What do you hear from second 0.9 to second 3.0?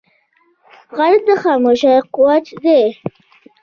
غیرت د خاموشۍ قوت دی